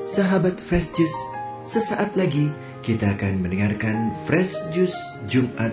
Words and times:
Sahabat 0.00 0.56
Fresh 0.58 0.98
Juice, 0.98 1.20
sesaat 1.62 2.18
lagi 2.18 2.50
kita 2.82 3.14
akan 3.14 3.46
mendengarkan 3.46 4.10
Fresh 4.26 4.58
Juice 4.74 4.98
Jumat 5.30 5.70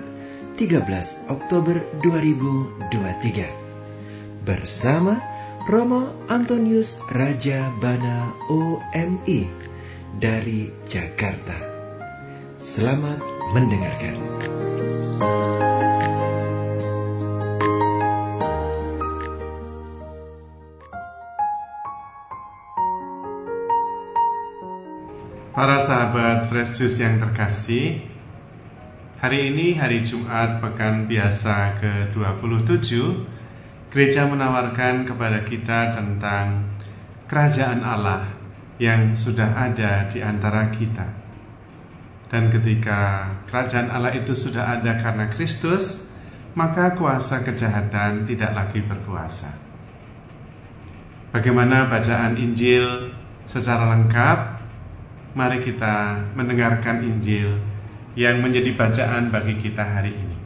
13 0.58 1.30
Oktober 1.30 1.78
2023 2.06 4.46
bersama 4.46 5.18
Romo 5.68 6.08
Antonius 6.32 6.96
Raja 7.12 7.70
Bana 7.78 8.32
OMI 8.48 9.68
dari 10.18 10.72
Jakarta. 10.88 11.54
Selamat 12.58 13.22
mendengarkan. 13.54 14.18
Para 25.58 25.82
sahabat 25.82 26.46
Fresh 26.54 26.78
Juice 26.78 27.02
yang 27.02 27.18
terkasih, 27.18 28.06
hari 29.18 29.50
ini 29.50 29.74
hari 29.74 30.06
Jumat 30.06 30.62
pekan 30.62 31.10
biasa 31.10 31.82
ke-27, 31.82 32.94
gereja 33.90 34.30
menawarkan 34.30 35.10
kepada 35.10 35.42
kita 35.42 35.98
tentang 35.98 36.62
kerajaan 37.26 37.82
Allah 37.82 38.38
yang 38.78 39.18
sudah 39.18 39.58
ada 39.58 40.06
di 40.06 40.22
antara 40.22 40.70
kita. 40.70 41.10
Dan 42.30 42.54
ketika 42.54 43.34
kerajaan 43.50 43.90
Allah 43.90 44.14
itu 44.14 44.38
sudah 44.38 44.78
ada 44.78 44.94
karena 45.02 45.26
Kristus, 45.26 46.14
maka 46.54 46.94
kuasa 46.94 47.42
kejahatan 47.42 48.30
tidak 48.30 48.54
lagi 48.54 48.86
berkuasa. 48.86 49.58
Bagaimana 51.34 51.90
bacaan 51.90 52.38
Injil 52.38 53.10
secara 53.50 53.98
lengkap? 53.98 54.57
Mari 55.36 55.60
kita 55.60 56.24
mendengarkan 56.38 57.04
Injil 57.04 57.58
yang 58.18 58.40
menjadi 58.40 58.72
bacaan 58.74 59.30
bagi 59.34 59.60
kita 59.60 59.84
hari 59.84 60.14
ini. 60.16 60.38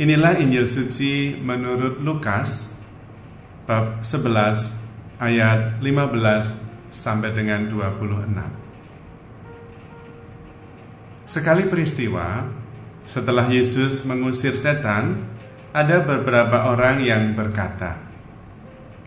Inilah 0.00 0.40
Injil 0.40 0.64
suci 0.64 1.36
menurut 1.36 2.00
Lukas 2.00 2.80
bab 3.68 4.00
11 4.02 5.20
ayat 5.20 5.78
15 5.78 6.92
sampai 6.92 7.32
dengan 7.32 7.68
26. 7.70 8.52
Sekali 11.28 11.64
peristiwa, 11.64 12.44
setelah 13.08 13.48
Yesus 13.48 14.04
mengusir 14.04 14.52
setan, 14.56 15.24
ada 15.72 16.04
beberapa 16.04 16.68
orang 16.68 17.00
yang 17.00 17.32
berkata, 17.32 17.96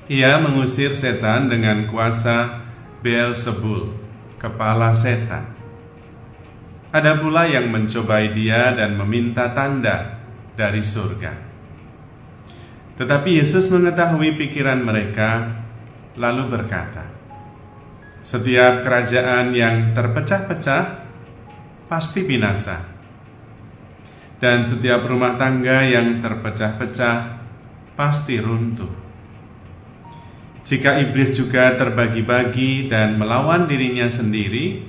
"Ia 0.10 0.42
mengusir 0.42 0.98
setan 0.98 1.54
dengan 1.54 1.86
kuasa 1.86 2.65
Beelzebul, 3.06 3.94
kepala 4.42 4.90
setan. 4.90 5.46
Ada 6.90 7.22
pula 7.22 7.46
yang 7.46 7.70
mencobai 7.70 8.34
dia 8.34 8.74
dan 8.74 8.98
meminta 8.98 9.54
tanda 9.54 10.26
dari 10.58 10.82
surga. 10.82 11.38
Tetapi 12.98 13.38
Yesus 13.38 13.70
mengetahui 13.70 14.34
pikiran 14.42 14.82
mereka, 14.82 15.54
lalu 16.18 16.50
berkata, 16.50 17.06
"Setiap 18.26 18.82
kerajaan 18.82 19.54
yang 19.54 19.94
terpecah-pecah 19.94 21.06
pasti 21.86 22.26
binasa, 22.26 22.90
dan 24.42 24.66
setiap 24.66 25.06
rumah 25.06 25.38
tangga 25.38 25.86
yang 25.86 26.18
terpecah-pecah 26.26 27.18
pasti 27.94 28.42
runtuh." 28.42 29.05
Jika 30.66 30.98
iblis 30.98 31.38
juga 31.38 31.78
terbagi-bagi 31.78 32.90
dan 32.90 33.22
melawan 33.22 33.70
dirinya 33.70 34.10
sendiri, 34.10 34.82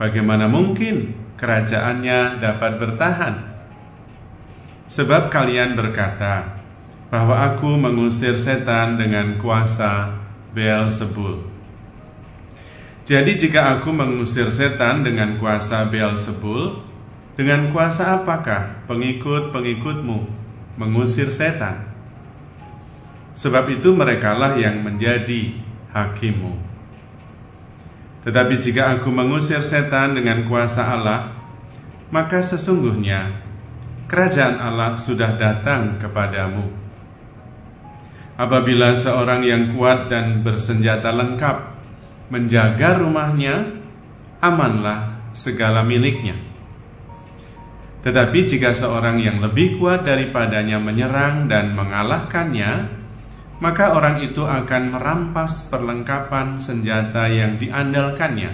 bagaimana 0.00 0.48
mungkin 0.48 1.12
kerajaannya 1.36 2.40
dapat 2.40 2.72
bertahan? 2.80 3.34
Sebab 4.88 5.28
kalian 5.28 5.76
berkata 5.76 6.56
bahwa 7.12 7.36
aku 7.36 7.76
mengusir 7.76 8.40
setan 8.40 8.96
dengan 8.96 9.36
kuasa 9.36 10.24
Beelzebul. 10.56 11.52
Jadi 13.04 13.36
jika 13.36 13.76
aku 13.76 13.92
mengusir 13.92 14.48
setan 14.48 15.04
dengan 15.04 15.36
kuasa 15.36 15.84
Beelzebul, 15.92 16.80
dengan 17.36 17.68
kuasa 17.68 18.24
apakah 18.24 18.88
pengikut-pengikutmu 18.88 20.18
mengusir 20.80 21.28
setan? 21.28 21.93
Sebab 23.34 23.66
itu 23.70 23.90
merekalah 23.90 24.54
yang 24.54 24.82
menjadi 24.82 25.58
hakimmu. 25.90 26.54
Tetapi 28.24 28.54
jika 28.56 28.96
aku 28.96 29.12
mengusir 29.12 29.60
setan 29.66 30.16
dengan 30.16 30.46
kuasa 30.48 30.86
Allah, 30.86 31.34
maka 32.08 32.40
sesungguhnya 32.40 33.42
kerajaan 34.06 34.62
Allah 34.62 34.96
sudah 34.96 35.34
datang 35.34 35.98
kepadamu. 35.98 36.70
Apabila 38.34 38.94
seorang 38.98 39.46
yang 39.46 39.76
kuat 39.76 40.10
dan 40.10 40.42
bersenjata 40.42 41.14
lengkap 41.14 41.56
menjaga 42.32 42.98
rumahnya, 42.98 43.82
amanlah 44.42 45.30
segala 45.34 45.86
miliknya. 45.86 46.34
Tetapi 48.02 48.38
jika 48.44 48.74
seorang 48.74 49.20
yang 49.20 49.38
lebih 49.40 49.78
kuat 49.80 50.04
daripadanya 50.04 50.76
menyerang 50.76 51.46
dan 51.46 51.72
mengalahkannya, 51.72 53.03
maka 53.62 53.94
orang 53.94 54.22
itu 54.22 54.42
akan 54.42 54.98
merampas 54.98 55.70
perlengkapan 55.70 56.58
senjata 56.58 57.30
yang 57.30 57.54
diandalkannya 57.54 58.52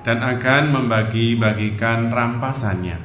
dan 0.00 0.24
akan 0.24 0.62
membagi-bagikan 0.72 2.08
rampasannya. 2.08 2.96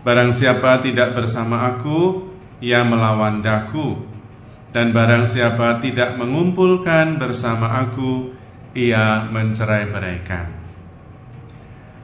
Barang 0.00 0.32
siapa 0.32 0.80
tidak 0.80 1.12
bersama 1.12 1.68
aku, 1.68 2.32
ia 2.64 2.80
melawan 2.80 3.44
daku, 3.44 4.00
dan 4.72 4.96
barang 4.96 5.28
siapa 5.28 5.76
tidak 5.84 6.16
mengumpulkan 6.16 7.20
bersama 7.20 7.84
aku, 7.84 8.32
ia 8.72 9.28
mencerai-beraikan. 9.28 10.56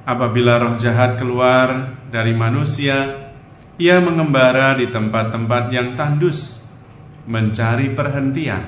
Apabila 0.04 0.60
roh 0.60 0.77
jahat 0.77 1.16
keluar 1.16 1.97
dari 2.12 2.37
manusia, 2.37 3.33
ia 3.81 3.97
mengembara 3.97 4.77
di 4.77 4.93
tempat-tempat 4.93 5.72
yang 5.72 5.97
tandus 5.97 6.66
mencari 7.26 7.92
perhentian. 7.92 8.62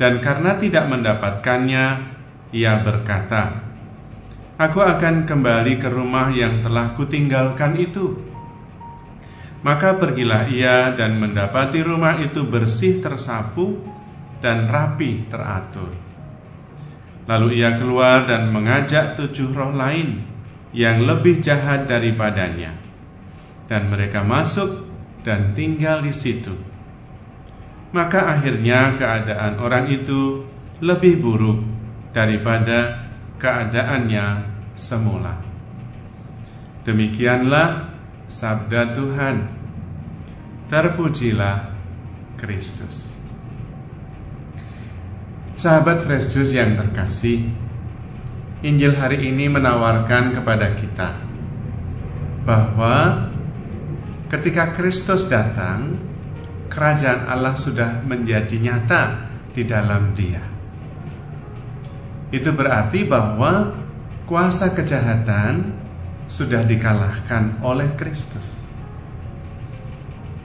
Dan 0.00 0.18
karena 0.24 0.56
tidak 0.56 0.88
mendapatkannya, 0.88 1.84
ia 2.56 2.80
berkata, 2.80 3.68
Aku 4.56 4.80
akan 4.80 5.24
kembali 5.24 5.80
ke 5.80 5.88
rumah 5.88 6.32
yang 6.32 6.60
telah 6.60 6.92
kutinggalkan 6.96 7.76
itu. 7.80 8.16
Maka 9.60 9.96
pergilah 10.00 10.48
ia 10.48 10.92
dan 10.96 11.20
mendapati 11.20 11.84
rumah 11.84 12.16
itu 12.20 12.44
bersih 12.48 13.04
tersapu 13.04 13.76
dan 14.40 14.68
rapi 14.68 15.28
teratur. 15.28 15.92
Lalu 17.28 17.60
ia 17.60 17.76
keluar 17.76 18.24
dan 18.24 18.48
mengajak 18.52 19.20
tujuh 19.20 19.52
roh 19.52 19.76
lain 19.76 20.24
yang 20.72 21.04
lebih 21.04 21.44
jahat 21.44 21.84
daripadanya. 21.84 22.72
Dan 23.68 23.92
mereka 23.92 24.24
masuk 24.24 24.88
dan 25.24 25.52
tinggal 25.52 26.00
di 26.00 26.12
situ 26.12 26.69
maka 27.90 28.38
akhirnya 28.38 28.94
keadaan 28.94 29.58
orang 29.58 29.90
itu 29.90 30.46
lebih 30.78 31.18
buruk 31.20 31.60
daripada 32.14 33.10
keadaannya 33.36 34.46
semula. 34.74 35.34
Demikianlah 36.86 37.90
sabda 38.30 38.94
Tuhan. 38.94 39.36
Terpujilah 40.70 41.74
Kristus. 42.38 43.18
Sahabat 45.58 46.06
Fresh 46.06 46.32
Juice 46.32 46.56
yang 46.56 46.78
terkasih, 46.78 47.52
Injil 48.64 48.96
hari 48.96 49.28
ini 49.28 49.50
menawarkan 49.50 50.32
kepada 50.32 50.72
kita 50.78 51.20
bahwa 52.46 53.28
ketika 54.32 54.72
Kristus 54.72 55.28
datang, 55.28 56.00
kerajaan 56.70 57.26
Allah 57.26 57.58
sudah 57.58 58.00
menjadi 58.06 58.56
nyata 58.62 59.02
di 59.50 59.66
dalam 59.66 60.14
dia. 60.14 60.40
Itu 62.30 62.54
berarti 62.54 63.02
bahwa 63.10 63.74
kuasa 64.30 64.70
kejahatan 64.70 65.74
sudah 66.30 66.62
dikalahkan 66.62 67.58
oleh 67.66 67.90
Kristus. 67.98 68.62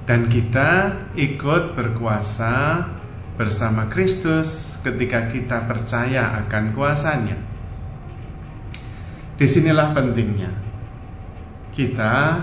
Dan 0.09 0.25
kita 0.25 0.93
ikut 1.13 1.77
berkuasa 1.77 2.85
bersama 3.37 3.85
Kristus 3.89 4.81
ketika 4.81 5.29
kita 5.29 5.65
percaya 5.69 6.41
akan 6.45 6.73
kuasanya. 6.73 7.37
Di 9.37 9.45
sinilah 9.45 9.93
pentingnya. 9.93 10.49
Kita 11.69 12.41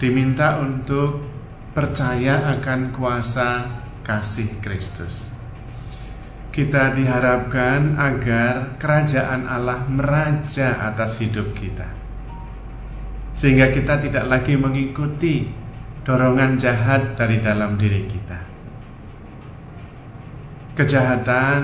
diminta 0.00 0.62
untuk 0.62 1.37
percaya 1.72 2.48
akan 2.58 2.92
kuasa 2.96 3.80
kasih 4.04 4.60
Kristus. 4.64 5.36
Kita 6.48 6.90
diharapkan 6.90 7.94
agar 8.00 8.80
kerajaan 8.82 9.46
Allah 9.46 9.86
meraja 9.86 10.90
atas 10.90 11.22
hidup 11.22 11.54
kita, 11.54 11.86
sehingga 13.30 13.70
kita 13.70 14.02
tidak 14.02 14.26
lagi 14.26 14.58
mengikuti 14.58 15.46
dorongan 16.02 16.58
jahat 16.58 17.14
dari 17.14 17.38
dalam 17.38 17.78
diri 17.78 18.02
kita. 18.10 18.40
Kejahatan, 20.74 21.58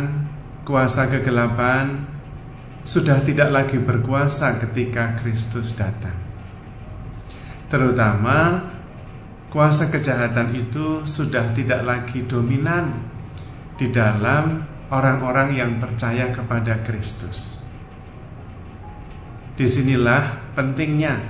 kuasa 0.63 1.11
kegelapan 1.11 2.07
sudah 2.85 3.19
tidak 3.25 3.49
lagi 3.51 3.81
berkuasa 3.81 4.61
ketika 4.61 5.17
Kristus 5.19 5.73
datang. 5.75 6.15
Terutama 7.73 8.69
kuasa 9.55 9.87
kejahatan 9.87 10.51
itu 10.59 11.07
sudah 11.07 11.55
tidak 11.55 11.87
lagi 11.87 12.27
dominan 12.27 13.07
di 13.79 13.87
dalam 13.95 14.67
orang-orang 14.91 15.55
yang 15.55 15.79
percaya 15.79 16.35
kepada 16.35 16.83
Kristus. 16.83 17.63
Di 19.55 19.71
sinilah 19.71 20.51
pentingnya 20.59 21.23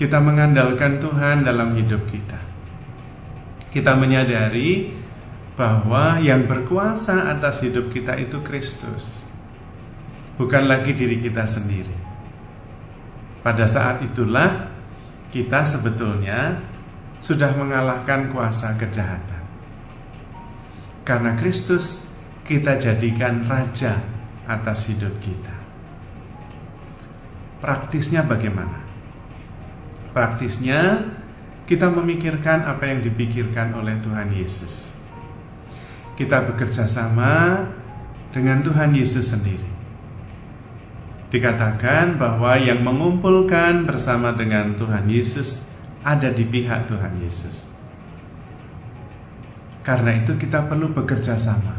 kita 0.00 0.16
mengandalkan 0.24 0.96
Tuhan 0.96 1.44
dalam 1.44 1.76
hidup 1.76 2.08
kita. 2.08 2.40
Kita 3.68 4.00
menyadari 4.00 4.88
bahwa 5.52 6.16
yang 6.24 6.48
berkuasa 6.48 7.28
atas 7.36 7.60
hidup 7.60 7.92
kita 7.92 8.16
itu 8.16 8.40
Kristus, 8.40 9.20
bukan 10.40 10.64
lagi 10.64 10.96
diri 10.96 11.20
kita 11.20 11.44
sendiri. 11.44 11.92
Pada 13.44 13.68
saat 13.68 14.00
itulah 14.00 14.72
kita 15.28 15.68
sebetulnya 15.68 16.71
sudah 17.22 17.54
mengalahkan 17.54 18.34
kuasa 18.34 18.74
kejahatan. 18.74 19.46
Karena 21.06 21.38
Kristus 21.38 22.18
kita 22.42 22.74
jadikan 22.76 23.46
raja 23.46 24.02
atas 24.50 24.90
hidup 24.90 25.14
kita. 25.22 25.54
Praktisnya 27.62 28.26
bagaimana? 28.26 28.82
Praktisnya 30.10 31.08
kita 31.62 31.86
memikirkan 31.88 32.66
apa 32.66 32.90
yang 32.90 33.06
dipikirkan 33.06 33.70
oleh 33.78 33.96
Tuhan 34.02 34.34
Yesus. 34.34 34.98
Kita 36.18 36.42
bekerja 36.42 36.90
sama 36.90 37.64
dengan 38.34 38.60
Tuhan 38.66 38.92
Yesus 38.92 39.30
sendiri. 39.30 39.70
Dikatakan 41.32 42.20
bahwa 42.20 42.60
yang 42.60 42.84
mengumpulkan 42.84 43.88
bersama 43.88 44.36
dengan 44.36 44.76
Tuhan 44.76 45.08
Yesus 45.08 45.71
ada 46.02 46.28
di 46.34 46.42
pihak 46.46 46.90
Tuhan 46.90 47.18
Yesus. 47.22 47.70
Karena 49.82 50.14
itu 50.14 50.38
kita 50.38 50.66
perlu 50.70 50.94
bekerja 50.94 51.34
sama. 51.34 51.74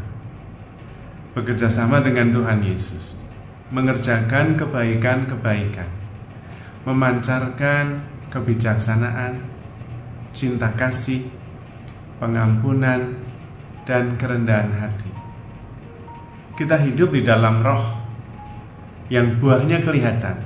Bekerja 1.36 1.72
sama 1.72 2.04
dengan 2.04 2.36
Tuhan 2.36 2.60
Yesus. 2.64 3.24
Mengerjakan 3.72 4.60
kebaikan-kebaikan. 4.60 5.88
Memancarkan 6.84 8.04
kebijaksanaan, 8.28 9.40
cinta 10.36 10.68
kasih, 10.76 11.32
pengampunan, 12.20 13.24
dan 13.88 14.20
kerendahan 14.20 14.72
hati. 14.76 15.12
Kita 16.60 16.76
hidup 16.80 17.16
di 17.16 17.24
dalam 17.24 17.64
roh 17.64 18.04
yang 19.08 19.40
buahnya 19.40 19.80
kelihatan, 19.80 20.44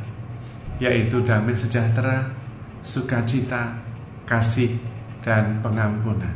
yaitu 0.78 1.26
damai 1.26 1.58
sejahtera, 1.58 2.37
sukacita, 2.84 3.82
kasih, 4.28 4.78
dan 5.24 5.60
pengampunan. 5.60 6.34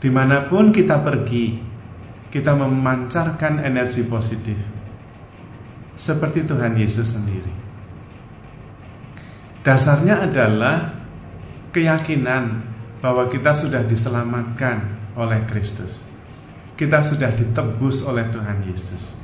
Di 0.00 0.08
mana 0.12 0.48
pun 0.48 0.72
kita 0.72 1.00
pergi, 1.00 1.60
kita 2.28 2.52
memancarkan 2.56 3.60
energi 3.64 4.04
positif, 4.04 4.56
seperti 5.96 6.44
Tuhan 6.44 6.76
Yesus 6.76 7.16
sendiri. 7.16 7.52
Dasarnya 9.64 10.28
adalah 10.28 10.92
keyakinan 11.72 12.60
bahwa 13.00 13.32
kita 13.32 13.56
sudah 13.56 13.80
diselamatkan 13.84 14.84
oleh 15.16 15.40
Kristus. 15.48 16.04
Kita 16.76 17.00
sudah 17.00 17.32
ditebus 17.32 18.04
oleh 18.04 18.28
Tuhan 18.28 18.66
Yesus. 18.68 19.16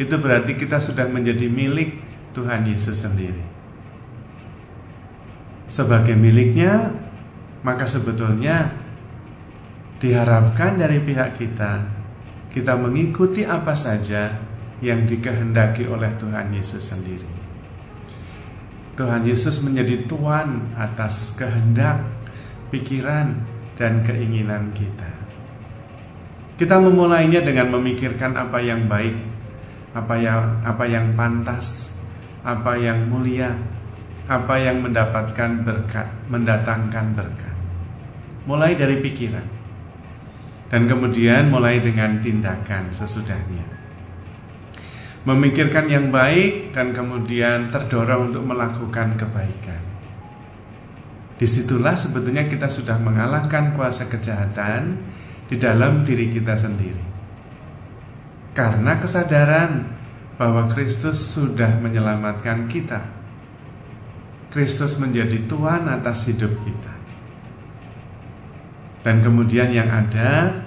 Itu 0.00 0.16
berarti 0.16 0.56
kita 0.56 0.80
sudah 0.80 1.04
menjadi 1.12 1.44
milik 1.50 2.00
Tuhan 2.32 2.64
Yesus 2.64 3.04
sendiri 3.04 3.61
sebagai 5.72 6.12
miliknya, 6.12 6.92
maka 7.64 7.88
sebetulnya 7.88 8.68
diharapkan 10.04 10.76
dari 10.76 11.00
pihak 11.00 11.40
kita, 11.40 11.88
kita 12.52 12.76
mengikuti 12.76 13.48
apa 13.48 13.72
saja 13.72 14.36
yang 14.84 15.08
dikehendaki 15.08 15.88
oleh 15.88 16.12
Tuhan 16.20 16.52
Yesus 16.52 16.92
sendiri. 16.92 17.30
Tuhan 18.92 19.24
Yesus 19.24 19.64
menjadi 19.64 20.04
tuan 20.04 20.76
atas 20.76 21.40
kehendak, 21.40 22.04
pikiran, 22.68 23.40
dan 23.80 24.04
keinginan 24.04 24.76
kita. 24.76 25.08
Kita 26.60 26.76
memulainya 26.76 27.40
dengan 27.40 27.72
memikirkan 27.72 28.36
apa 28.36 28.60
yang 28.60 28.84
baik, 28.84 29.16
apa 29.96 30.14
yang 30.20 30.60
apa 30.68 30.84
yang 30.84 31.16
pantas, 31.16 31.96
apa 32.44 32.76
yang 32.76 33.08
mulia, 33.08 33.56
apa 34.30 34.54
yang 34.58 34.82
mendapatkan 34.82 35.66
berkat, 35.66 36.06
mendatangkan 36.30 37.06
berkat. 37.18 37.56
Mulai 38.46 38.78
dari 38.78 39.02
pikiran. 39.02 39.46
Dan 40.70 40.88
kemudian 40.88 41.50
mulai 41.50 41.82
dengan 41.82 42.22
tindakan 42.22 42.94
sesudahnya. 42.94 43.66
Memikirkan 45.22 45.86
yang 45.86 46.10
baik 46.10 46.74
dan 46.74 46.90
kemudian 46.90 47.70
terdorong 47.70 48.32
untuk 48.32 48.42
melakukan 48.42 49.14
kebaikan. 49.14 49.82
Di 51.38 51.46
situlah 51.46 51.94
sebetulnya 51.94 52.46
kita 52.50 52.66
sudah 52.66 52.98
mengalahkan 52.98 53.74
kuasa 53.74 54.10
kejahatan 54.10 54.98
di 55.46 55.60
dalam 55.60 56.02
diri 56.02 56.30
kita 56.32 56.58
sendiri. 56.58 57.02
Karena 58.56 58.98
kesadaran 58.98 59.86
bahwa 60.40 60.66
Kristus 60.72 61.20
sudah 61.20 61.78
menyelamatkan 61.78 62.66
kita 62.66 63.21
Kristus 64.52 65.00
menjadi 65.00 65.48
Tuhan 65.48 65.88
atas 65.88 66.28
hidup 66.28 66.52
kita. 66.60 66.92
Dan 69.00 69.24
kemudian 69.24 69.72
yang 69.72 69.88
ada 69.88 70.60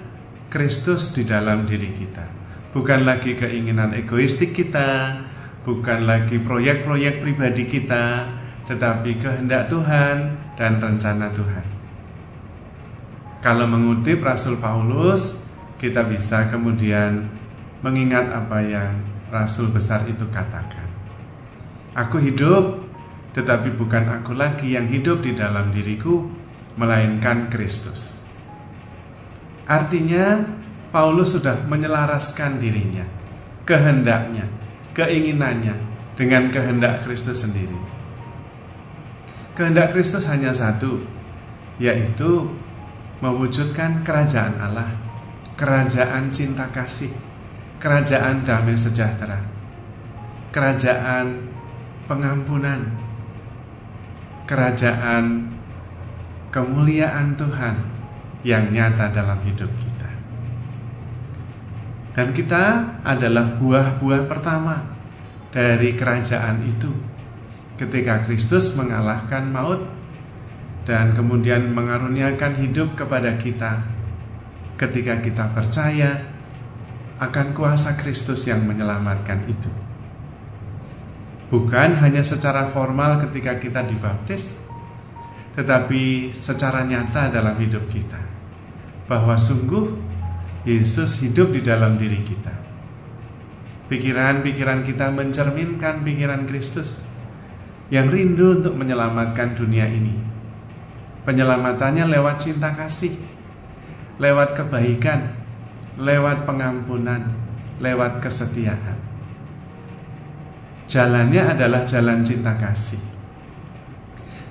Kristus 0.50 1.14
di 1.14 1.22
dalam 1.22 1.70
diri 1.70 1.94
kita. 1.94 2.26
Bukan 2.74 3.06
lagi 3.06 3.38
keinginan 3.38 3.94
egoistik 3.94 4.58
kita, 4.58 5.22
bukan 5.62 6.02
lagi 6.02 6.42
proyek-proyek 6.42 7.22
pribadi 7.22 7.64
kita, 7.64 8.26
tetapi 8.66 9.22
kehendak 9.22 9.70
Tuhan 9.70 10.34
dan 10.58 10.82
rencana 10.82 11.30
Tuhan. 11.30 11.66
Kalau 13.40 13.70
mengutip 13.70 14.18
Rasul 14.20 14.58
Paulus, 14.58 15.46
kita 15.78 16.02
bisa 16.02 16.50
kemudian 16.50 17.30
mengingat 17.86 18.34
apa 18.34 18.58
yang 18.66 18.98
Rasul 19.30 19.70
besar 19.70 20.02
itu 20.10 20.26
katakan. 20.28 20.90
Aku 21.94 22.18
hidup 22.18 22.85
tetapi 23.36 23.76
bukan 23.76 24.08
aku 24.08 24.32
lagi 24.32 24.72
yang 24.72 24.88
hidup 24.88 25.20
di 25.20 25.36
dalam 25.36 25.68
diriku, 25.68 26.24
melainkan 26.80 27.52
Kristus. 27.52 28.24
Artinya, 29.68 30.40
Paulus 30.88 31.36
sudah 31.36 31.60
menyelaraskan 31.68 32.56
dirinya, 32.56 33.04
kehendaknya, 33.68 34.48
keinginannya 34.96 35.76
dengan 36.16 36.48
kehendak 36.48 37.04
Kristus 37.04 37.44
sendiri. 37.44 37.76
Kehendak 39.52 39.92
Kristus 39.92 40.24
hanya 40.32 40.56
satu, 40.56 41.04
yaitu 41.76 42.48
mewujudkan 43.20 44.00
kerajaan 44.00 44.56
Allah, 44.64 44.96
kerajaan 45.60 46.32
cinta 46.32 46.72
kasih, 46.72 47.12
kerajaan 47.84 48.48
damai 48.48 48.80
sejahtera, 48.80 49.44
kerajaan 50.56 51.52
pengampunan, 52.08 53.05
kerajaan 54.46 55.52
kemuliaan 56.54 57.34
Tuhan 57.34 57.76
yang 58.46 58.70
nyata 58.70 59.10
dalam 59.10 59.42
hidup 59.42 59.68
kita. 59.82 60.08
Dan 62.16 62.32
kita 62.32 62.96
adalah 63.04 63.58
buah-buah 63.60 64.24
pertama 64.24 64.80
dari 65.52 65.92
kerajaan 65.92 66.64
itu. 66.64 66.88
Ketika 67.76 68.24
Kristus 68.24 68.72
mengalahkan 68.80 69.52
maut 69.52 69.84
dan 70.88 71.12
kemudian 71.12 71.76
mengaruniakan 71.76 72.56
hidup 72.56 72.96
kepada 72.96 73.36
kita 73.36 73.84
ketika 74.80 75.20
kita 75.20 75.44
percaya 75.52 76.24
akan 77.16 77.52
kuasa 77.52 77.96
Kristus 78.00 78.44
yang 78.48 78.64
menyelamatkan 78.64 79.44
itu 79.48 79.85
bukan 81.46 81.98
hanya 82.02 82.26
secara 82.26 82.66
formal 82.70 83.22
ketika 83.28 83.58
kita 83.58 83.86
dibaptis, 83.86 84.70
tetapi 85.54 86.34
secara 86.34 86.82
nyata 86.82 87.30
dalam 87.30 87.54
hidup 87.56 87.86
kita. 87.88 88.18
Bahwa 89.06 89.38
sungguh 89.38 89.94
Yesus 90.66 91.22
hidup 91.22 91.54
di 91.54 91.62
dalam 91.62 91.94
diri 91.94 92.18
kita. 92.26 92.50
Pikiran-pikiran 93.86 94.82
kita 94.82 95.14
mencerminkan 95.14 96.02
pikiran 96.02 96.42
Kristus 96.50 97.06
yang 97.86 98.10
rindu 98.10 98.58
untuk 98.58 98.74
menyelamatkan 98.74 99.54
dunia 99.54 99.86
ini. 99.86 100.18
Penyelamatannya 101.22 102.10
lewat 102.10 102.42
cinta 102.42 102.74
kasih, 102.74 103.14
lewat 104.18 104.58
kebaikan, 104.58 105.38
lewat 106.02 106.42
pengampunan, 106.42 107.30
lewat 107.78 108.18
kesetiaan. 108.18 109.05
Jalannya 110.86 111.42
adalah 111.54 111.82
jalan 111.82 112.22
cinta 112.22 112.54
kasih. 112.54 113.02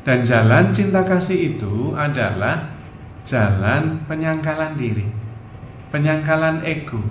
Dan 0.05 0.21
jalan 0.21 0.69
cinta 0.75 1.01
kasih 1.01 1.55
itu 1.55 1.95
adalah 1.97 2.75
jalan 3.25 4.05
penyangkalan 4.05 4.77
diri, 4.77 5.07
penyangkalan 5.89 6.61
ego. 6.61 7.01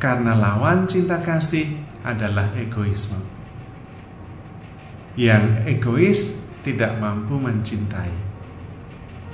Karena 0.00 0.38
lawan 0.38 0.88
cinta 0.88 1.20
kasih 1.20 1.78
adalah 2.02 2.48
egoisme. 2.56 3.20
Yang 5.18 5.44
egois 5.68 6.20
tidak 6.64 6.96
mampu 6.96 7.36
mencintai. 7.36 8.10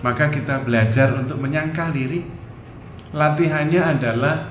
Maka 0.02 0.32
kita 0.32 0.64
belajar 0.66 1.14
untuk 1.14 1.38
menyangkal 1.38 1.94
diri. 1.94 2.24
Latihannya 3.14 3.82
adalah 3.96 4.50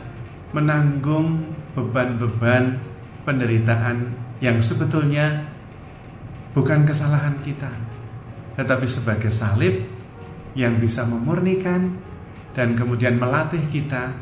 menanggung 0.55 1.53
beban-beban 1.77 2.79
penderitaan 3.27 4.15
yang 4.39 4.63
sebetulnya 4.63 5.51
bukan 6.55 6.87
kesalahan 6.87 7.35
kita, 7.43 7.67
tetapi 8.55 8.87
sebagai 8.87 9.27
salib 9.27 9.83
yang 10.55 10.79
bisa 10.79 11.03
memurnikan 11.03 11.99
dan 12.55 12.79
kemudian 12.79 13.19
melatih 13.19 13.61
kita 13.67 14.15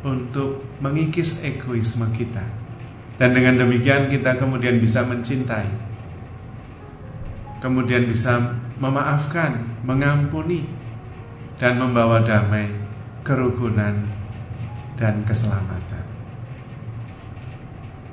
untuk 0.00 0.64
mengikis 0.80 1.44
egoisme 1.44 2.08
kita. 2.16 2.42
Dan 3.20 3.36
dengan 3.36 3.60
demikian 3.60 4.08
kita 4.08 4.40
kemudian 4.40 4.80
bisa 4.80 5.04
mencintai. 5.04 5.92
Kemudian 7.60 8.08
bisa 8.08 8.56
memaafkan, 8.80 9.60
mengampuni 9.84 10.64
dan 11.60 11.76
membawa 11.76 12.24
damai, 12.24 12.72
kerukunan 13.20 14.00
dan 14.96 15.20
keselamatan 15.28 16.09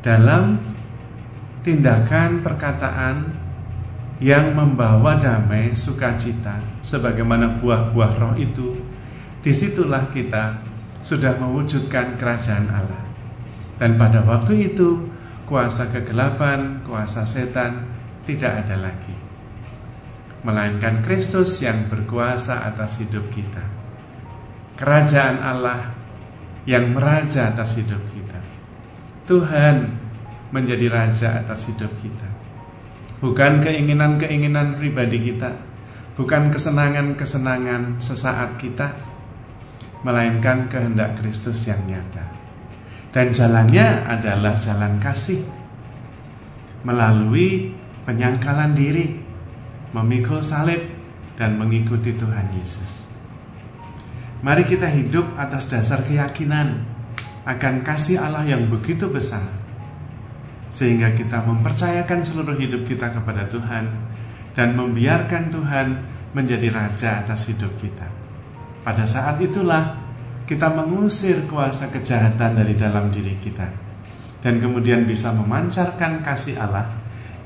dalam 0.07 0.55
tindakan 1.67 2.39
perkataan 2.39 3.27
yang 4.23 4.55
membawa 4.55 5.19
damai 5.19 5.75
sukacita 5.75 6.63
sebagaimana 6.79 7.59
buah-buah 7.59 8.13
roh 8.15 8.35
itu 8.39 8.79
di 9.43 9.51
situlah 9.51 10.07
kita 10.07 10.63
sudah 11.03 11.35
mewujudkan 11.35 12.15
kerajaan 12.15 12.71
Allah. 12.71 13.03
Dan 13.75 13.99
pada 13.99 14.23
waktu 14.23 14.71
itu 14.71 15.11
kuasa 15.43 15.91
kegelapan, 15.91 16.81
kuasa 16.87 17.27
setan 17.27 17.83
tidak 18.23 18.63
ada 18.63 18.87
lagi. 18.87 19.15
Melainkan 20.47 21.03
Kristus 21.03 21.59
yang 21.59 21.91
berkuasa 21.91 22.63
atas 22.63 23.03
hidup 23.03 23.27
kita. 23.27 23.61
Kerajaan 24.79 25.43
Allah 25.43 25.91
yang 26.63 26.95
meraja 26.95 27.51
atas 27.51 27.75
hidup 27.75 27.99
kita 28.15 28.56
Tuhan 29.27 29.91
menjadi 30.55 30.87
raja 30.87 31.43
atas 31.43 31.67
hidup 31.67 31.91
kita. 31.99 32.27
Bukan 33.19 33.59
keinginan-keinginan 33.59 34.79
pribadi 34.79 35.19
kita, 35.19 35.51
bukan 36.15 36.47
kesenangan-kesenangan 36.47 37.99
sesaat 37.99 38.55
kita, 38.55 38.95
melainkan 40.07 40.71
kehendak 40.71 41.19
Kristus 41.19 41.67
yang 41.67 41.83
nyata. 41.83 42.23
Dan 43.11 43.35
jalannya 43.35 44.07
adalah 44.07 44.55
jalan 44.55 44.95
kasih 45.03 45.43
melalui 46.87 47.75
penyangkalan 48.07 48.71
diri, 48.71 49.19
memikul 49.91 50.39
salib, 50.39 50.87
dan 51.35 51.59
mengikuti 51.59 52.15
Tuhan 52.15 52.55
Yesus. 52.55 53.11
Mari 54.45 54.63
kita 54.63 54.87
hidup 54.87 55.35
atas 55.35 55.67
dasar 55.67 56.05
keyakinan 56.05 56.96
akan 57.47 57.79
kasih 57.87 58.19
Allah 58.19 58.43
yang 58.43 58.67
begitu 58.67 59.07
besar 59.07 59.43
sehingga 60.67 61.15
kita 61.15 61.47
mempercayakan 61.47 62.19
seluruh 62.19 62.59
hidup 62.59 62.83
kita 62.83 63.15
kepada 63.15 63.47
Tuhan 63.47 63.87
dan 64.51 64.75
membiarkan 64.75 65.47
Tuhan 65.47 65.87
menjadi 66.35 66.67
raja 66.75 67.23
atas 67.23 67.47
hidup 67.47 67.71
kita. 67.79 68.03
Pada 68.83 69.07
saat 69.07 69.39
itulah 69.39 69.95
kita 70.43 70.67
mengusir 70.75 71.47
kuasa 71.47 71.87
kejahatan 71.87 72.59
dari 72.59 72.75
dalam 72.75 73.07
diri 73.15 73.39
kita 73.39 73.67
dan 74.43 74.59
kemudian 74.59 75.07
bisa 75.07 75.31
memancarkan 75.31 76.23
kasih 76.27 76.59
Allah, 76.59 76.91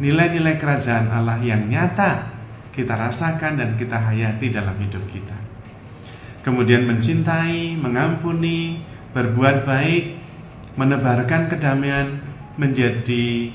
nilai-nilai 0.01 0.57
kerajaan 0.57 1.13
Allah 1.13 1.37
yang 1.45 1.69
nyata 1.69 2.29
kita 2.73 2.97
rasakan 2.97 3.59
dan 3.59 3.69
kita 3.77 4.01
hayati 4.01 4.49
dalam 4.49 4.75
hidup 4.81 5.05
kita. 5.05 5.37
Kemudian 6.41 6.89
mencintai, 6.89 7.77
mengampuni, 7.77 8.81
berbuat 9.11 9.67
baik, 9.67 10.17
menebarkan 10.79 11.51
kedamaian 11.51 12.19
menjadi 12.55 13.51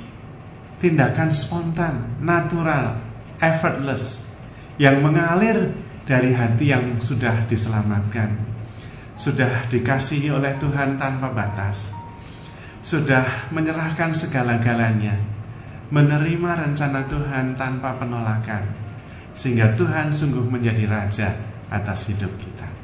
tindakan 0.77 1.33
spontan, 1.33 2.21
natural, 2.21 3.01
effortless 3.41 4.37
yang 4.77 5.01
mengalir 5.01 5.73
dari 6.05 6.37
hati 6.37 6.71
yang 6.71 7.01
sudah 7.01 7.49
diselamatkan, 7.49 8.37
sudah 9.17 9.67
dikasihi 9.73 10.29
oleh 10.31 10.55
Tuhan 10.61 11.01
tanpa 11.01 11.33
batas, 11.33 11.97
sudah 12.85 13.51
menyerahkan 13.51 14.13
segala-galanya, 14.13 15.17
menerima 15.89 16.51
rencana 16.69 17.09
Tuhan 17.09 17.57
tanpa 17.57 17.97
penolakan, 17.97 18.69
sehingga 19.33 19.73
Tuhan 19.75 20.13
sungguh 20.13 20.47
menjadi 20.47 20.85
raja 20.87 21.33
atas 21.73 22.13
hidup 22.13 22.31
kita. 22.39 22.76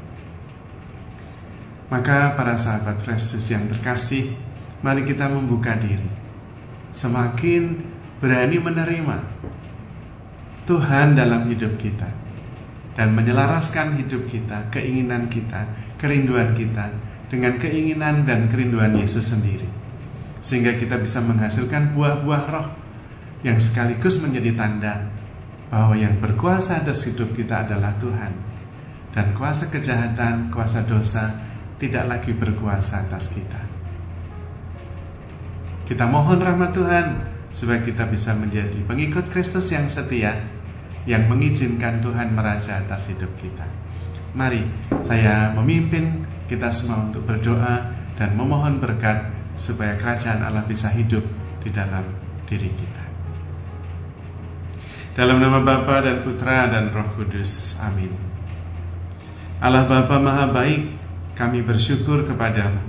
Maka 1.93 2.33
para 2.41 2.57
sahabat 2.57 3.05
Yesus 3.05 3.53
yang 3.53 3.69
terkasih, 3.69 4.33
mari 4.81 5.05
kita 5.05 5.29
membuka 5.29 5.77
diri. 5.77 6.09
Semakin 6.89 7.85
berani 8.17 8.57
menerima 8.57 9.17
Tuhan 10.65 11.13
dalam 11.13 11.45
hidup 11.53 11.77
kita 11.77 12.09
dan 12.97 13.13
menyelaraskan 13.13 14.01
hidup 14.01 14.25
kita, 14.25 14.73
keinginan 14.73 15.29
kita, 15.29 15.69
kerinduan 16.01 16.57
kita 16.57 16.89
dengan 17.29 17.61
keinginan 17.61 18.25
dan 18.25 18.49
kerinduan 18.49 18.97
Yesus 18.97 19.29
sendiri. 19.29 19.69
Sehingga 20.41 20.81
kita 20.81 20.97
bisa 20.97 21.21
menghasilkan 21.21 21.93
buah-buah 21.93 22.45
roh 22.49 22.69
yang 23.45 23.61
sekaligus 23.61 24.25
menjadi 24.25 24.57
tanda 24.57 25.13
bahwa 25.69 25.93
yang 25.93 26.17
berkuasa 26.25 26.89
atas 26.89 27.05
hidup 27.05 27.37
kita 27.37 27.69
adalah 27.69 27.93
Tuhan. 28.01 28.33
Dan 29.13 29.37
kuasa 29.37 29.69
kejahatan, 29.69 30.49
kuasa 30.49 30.89
dosa 30.89 31.52
tidak 31.83 32.07
lagi 32.07 32.31
berkuasa 32.31 33.03
atas 33.11 33.35
kita. 33.35 33.59
Kita 35.83 36.07
mohon 36.07 36.39
rahmat 36.39 36.71
Tuhan 36.71 37.07
supaya 37.51 37.83
kita 37.83 38.07
bisa 38.07 38.39
menjadi 38.39 38.79
pengikut 38.87 39.27
Kristus 39.27 39.75
yang 39.75 39.91
setia 39.91 40.47
yang 41.11 41.27
mengizinkan 41.27 41.99
Tuhan 41.99 42.39
meraja 42.39 42.79
atas 42.79 43.11
hidup 43.11 43.35
kita. 43.43 43.67
Mari 44.39 44.63
saya 45.03 45.51
memimpin 45.59 46.23
kita 46.47 46.71
semua 46.71 47.03
untuk 47.11 47.27
berdoa 47.27 47.91
dan 48.15 48.39
memohon 48.39 48.79
berkat 48.79 49.35
supaya 49.59 49.99
kerajaan 49.99 50.47
Allah 50.47 50.63
bisa 50.63 50.87
hidup 50.95 51.27
di 51.67 51.69
dalam 51.75 52.07
diri 52.47 52.71
kita. 52.71 53.05
Dalam 55.13 55.43
nama 55.43 55.61
Bapa 55.61 56.01
dan 56.01 56.25
Putra 56.25 56.71
dan 56.73 56.89
Roh 56.89 57.11
Kudus. 57.19 57.77
Amin. 57.85 58.15
Allah 59.61 59.85
Bapa 59.85 60.17
Maha 60.17 60.49
Baik, 60.49 61.02
kami 61.33 61.65
bersyukur 61.65 62.29
kepadamu 62.29 62.81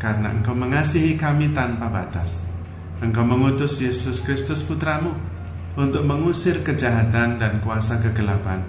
karena 0.00 0.32
engkau 0.32 0.56
mengasihi 0.56 1.16
kami 1.20 1.52
tanpa 1.52 1.88
batas. 1.92 2.56
Engkau 3.00 3.24
mengutus 3.24 3.80
Yesus 3.80 4.24
Kristus 4.24 4.60
putramu 4.64 5.16
untuk 5.76 6.04
mengusir 6.04 6.60
kejahatan 6.60 7.40
dan 7.40 7.64
kuasa 7.64 8.00
kegelapan 8.00 8.60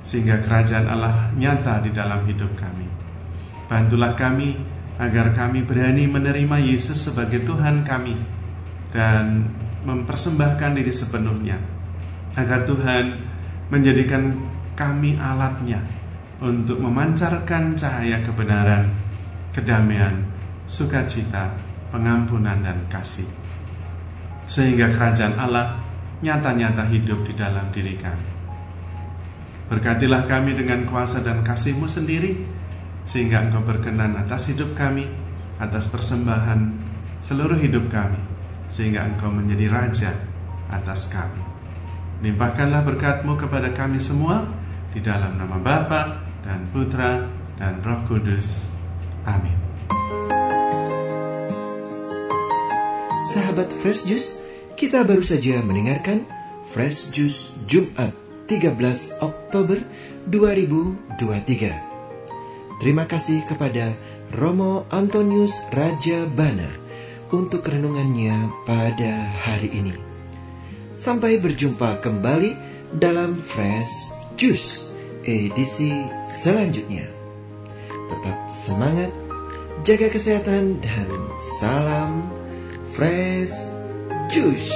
sehingga 0.00 0.40
kerajaan 0.40 0.86
Allah 0.88 1.32
nyata 1.36 1.84
di 1.84 1.92
dalam 1.92 2.24
hidup 2.24 2.56
kami. 2.56 2.88
Bantulah 3.66 4.16
kami 4.16 4.56
agar 4.96 5.36
kami 5.36 5.60
berani 5.66 6.08
menerima 6.08 6.56
Yesus 6.62 6.96
sebagai 7.10 7.44
Tuhan 7.44 7.84
kami 7.84 8.16
dan 8.94 9.44
mempersembahkan 9.84 10.72
diri 10.72 10.92
sepenuhnya 10.92 11.60
agar 12.32 12.64
Tuhan 12.64 13.20
menjadikan 13.68 14.38
kami 14.78 15.20
alatnya 15.20 15.82
untuk 16.40 16.76
memancarkan 16.84 17.72
cahaya 17.72 18.20
kebenaran, 18.20 18.92
kedamaian, 19.56 20.20
sukacita, 20.68 21.56
pengampunan, 21.88 22.60
dan 22.60 22.84
kasih. 22.92 23.24
Sehingga 24.44 24.92
kerajaan 24.92 25.40
Allah 25.40 25.80
nyata-nyata 26.20 26.84
hidup 26.92 27.24
di 27.24 27.32
dalam 27.32 27.72
diri 27.72 27.96
kami. 27.96 28.28
Berkatilah 29.66 30.28
kami 30.30 30.54
dengan 30.54 30.86
kuasa 30.86 31.24
dan 31.24 31.42
kasih-Mu 31.42 31.88
sendiri, 31.88 32.38
sehingga 33.02 33.42
Engkau 33.42 33.64
berkenan 33.64 34.14
atas 34.14 34.52
hidup 34.52 34.76
kami, 34.78 35.08
atas 35.58 35.90
persembahan 35.90 36.60
seluruh 37.24 37.58
hidup 37.58 37.90
kami, 37.90 38.20
sehingga 38.70 39.02
Engkau 39.02 39.32
menjadi 39.32 39.66
Raja 39.72 40.12
atas 40.70 41.10
kami. 41.10 41.42
Limpahkanlah 42.22 42.86
berkat-Mu 42.86 43.34
kepada 43.34 43.74
kami 43.74 43.98
semua, 43.98 44.46
di 44.96 45.04
dalam 45.04 45.36
nama 45.36 45.60
Bapa 45.60 46.25
dan 46.46 46.70
Putra 46.70 47.26
dan 47.58 47.82
Roh 47.82 48.06
Kudus. 48.06 48.70
Amin. 49.26 49.58
Sahabat 53.26 53.66
Fresh 53.82 54.06
Juice, 54.06 54.38
kita 54.78 55.02
baru 55.02 55.26
saja 55.26 55.58
mendengarkan 55.66 56.22
Fresh 56.70 57.10
Juice 57.10 57.50
Jumat 57.66 58.14
13 58.46 58.78
Oktober 59.18 59.82
2023. 60.30 62.78
Terima 62.78 63.02
kasih 63.10 63.42
kepada 63.50 63.98
Romo 64.30 64.86
Antonius 64.94 65.66
Raja 65.74 66.30
Bana 66.30 66.70
untuk 67.34 67.66
renungannya 67.66 68.46
pada 68.62 69.26
hari 69.42 69.74
ini. 69.74 69.98
Sampai 70.94 71.42
berjumpa 71.42 71.98
kembali 71.98 72.54
dalam 72.94 73.34
Fresh 73.34 74.14
Juice 74.38 74.85
edisi 75.26 75.90
selanjutnya. 76.22 77.10
Tetap 77.90 78.38
semangat, 78.48 79.10
jaga 79.82 80.06
kesehatan, 80.08 80.78
dan 80.78 81.10
salam 81.58 82.30
Fresh 82.94 83.74
Juice. 84.30 84.72